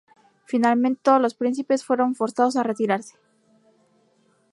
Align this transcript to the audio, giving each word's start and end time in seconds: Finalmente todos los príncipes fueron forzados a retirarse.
Finalmente 0.45 1.01
todos 1.03 1.21
los 1.21 1.35
príncipes 1.35 1.85
fueron 1.85 2.15
forzados 2.15 2.55
a 2.57 2.63
retirarse. 2.63 3.17